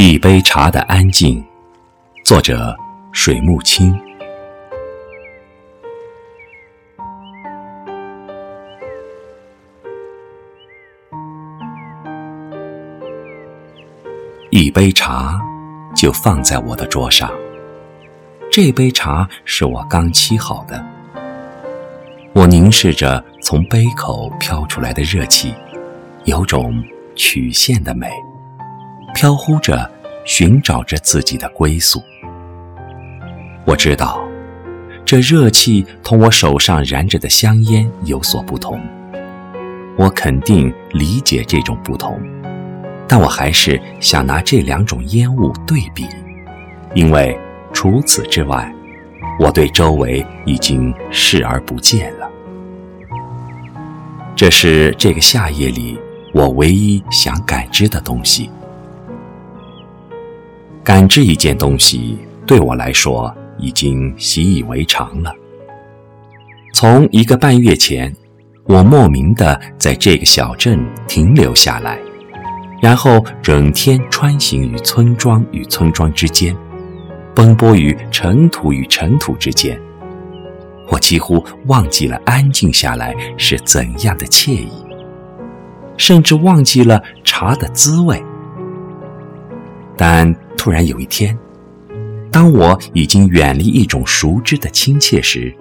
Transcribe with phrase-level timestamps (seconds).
[0.00, 1.44] 一杯茶的安静，
[2.24, 2.72] 作者
[3.10, 3.92] 水木清。
[14.50, 15.40] 一杯茶
[15.96, 17.28] 就放在我的桌上，
[18.52, 20.80] 这杯茶是我刚沏好的。
[22.34, 25.52] 我凝视着从杯口飘出来的热气，
[26.22, 26.84] 有种
[27.16, 28.08] 曲线的美，
[29.20, 29.90] 飘忽着，
[30.24, 32.00] 寻找着自己的归宿。
[33.66, 34.24] 我知道，
[35.04, 38.80] 这热气同我手上燃着的香烟有所不同。
[39.96, 42.16] 我肯定理解这种不同。
[43.08, 46.06] 但我还是想拿这两种烟雾对比，
[46.94, 47.36] 因为
[47.72, 48.72] 除此之外，
[49.40, 52.30] 我对周围已经视而不见了。
[54.36, 55.98] 这是这个夏夜里
[56.32, 58.48] 我唯一想感知的东西。
[60.88, 65.30] 感知一件东西对我来说已经习以为常了。
[66.72, 68.10] 从一个半月前，
[68.64, 71.98] 我莫名的在这个小镇停留下来。
[72.80, 76.56] 然后整天穿行于村庄与村庄之间，
[77.34, 79.78] 奔波于尘土与尘土之间，
[80.90, 84.72] 我几乎忘记了安静下来是怎样的惬意，
[85.98, 88.24] 甚至忘记了茶的滋味。
[89.94, 91.34] 但突然有一天，
[92.30, 95.54] 当我已经远离一种熟知的亲切时，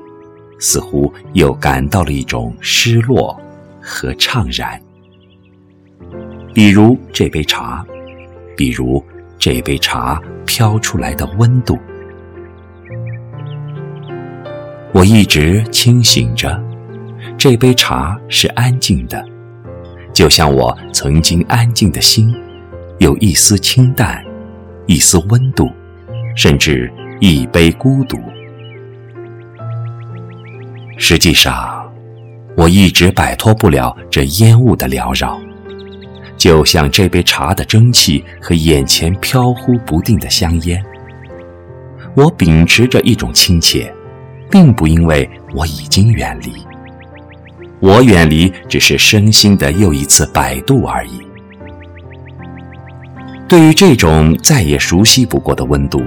[0.59, 3.40] 似乎又感到了一种失落
[3.80, 4.81] 和怅然。
[6.53, 7.86] 比如这杯茶，
[8.58, 9.02] 比如
[9.38, 11.78] 这杯茶飘出来的温度。
[14.94, 16.59] 我一直清醒着，
[17.38, 19.23] 这杯茶是安静的，
[20.12, 22.36] 就像我曾经安静的心，
[22.98, 24.23] 有一丝清淡，
[24.88, 25.70] 一丝温度，
[26.36, 28.18] 甚至一杯孤独。
[30.98, 31.86] 实际上，
[32.56, 35.40] 我一直摆脱不了这烟雾的缭绕。
[36.38, 40.81] 就像这杯茶的蒸汽和眼前飘忽不定的香烟，
[42.16, 43.92] 我秉持着一种亲切，
[44.50, 46.53] 并不因为我已经远离，
[47.81, 51.27] 我远离只是身心的又一次摆渡而已。
[53.47, 56.03] 对于这种再也熟悉不过的温度，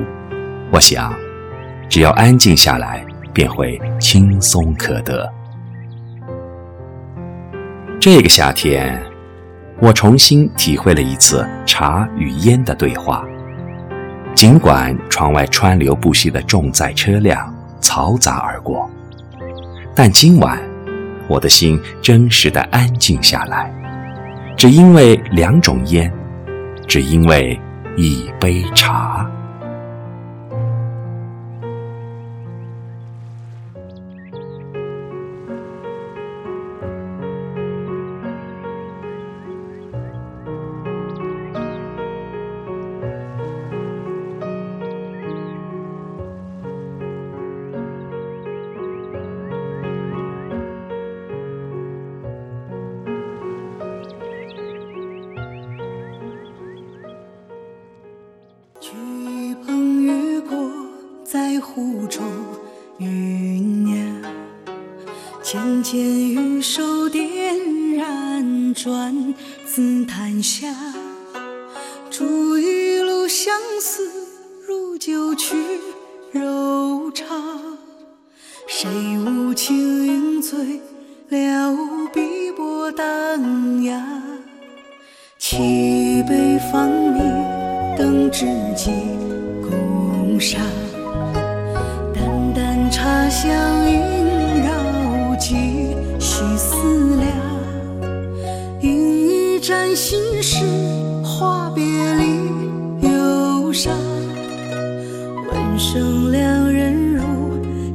[0.70, 1.14] 我想，
[1.88, 3.02] 只要安静下来，
[3.32, 5.30] 便会轻松可得。
[7.98, 9.00] 这个夏天。
[9.82, 13.24] 我重新体会了一次茶与烟的对话，
[14.34, 18.90] 尽管窗外川流不息的重载车辆嘈杂而过，
[19.94, 20.60] 但今晚
[21.28, 23.72] 我的心真实的安静下来，
[24.54, 26.12] 只因为两种烟，
[26.90, 27.56] 只因为
[27.96, 29.24] 一杯茶。
[61.80, 62.22] 湖中
[62.98, 64.22] 云酿，
[65.42, 67.24] 浅浅玉手点
[67.96, 70.74] 燃转紫檀香。
[72.10, 74.06] 煮一炉相思
[74.68, 75.56] 入酒曲
[76.32, 77.26] 柔肠，
[78.66, 78.86] 谁
[79.18, 80.82] 无情饮醉
[81.30, 81.74] 了
[82.12, 84.22] 碧波荡漾？
[85.38, 88.44] 七杯芳茗等知
[88.76, 88.90] 己
[89.62, 90.60] 共赏。
[93.30, 93.48] 香
[93.88, 94.02] 萦
[94.64, 97.30] 绕，几许思量，
[98.80, 100.64] 一盏心事，
[101.22, 103.96] 话别离忧伤。
[105.46, 107.22] 问声两人如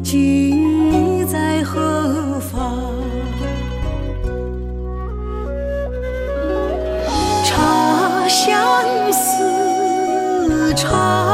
[0.02, 2.82] 今你在何方？
[7.44, 11.25] 茶相思长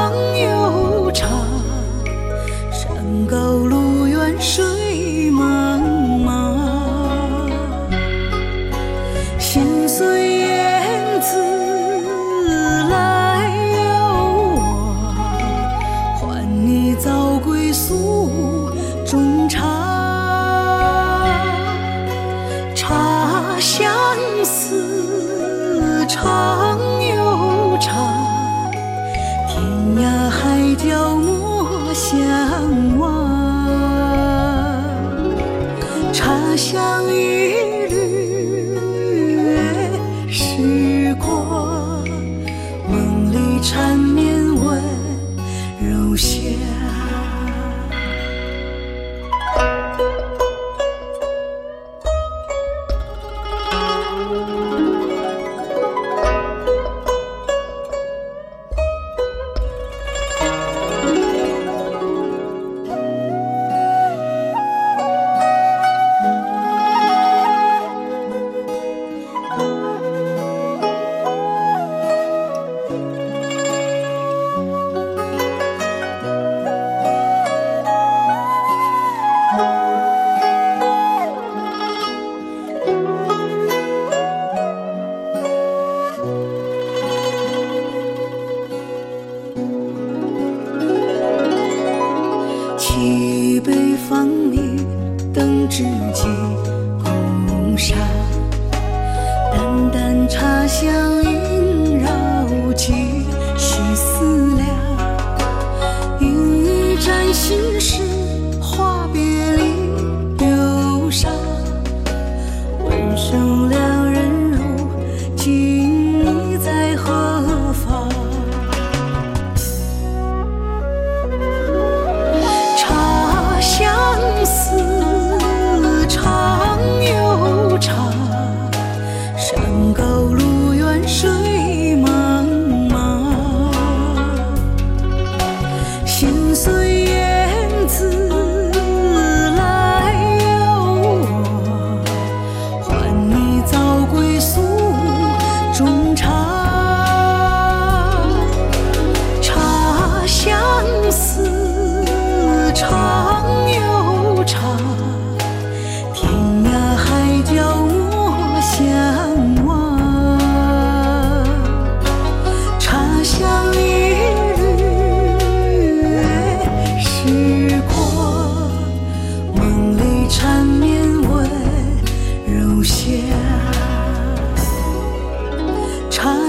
[146.22, 146.61] 中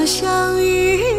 [0.04, 1.11] 相遇。